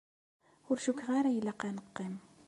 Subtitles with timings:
[0.69, 2.15] Ur cukkeɣ ara ilaq ad neqqim.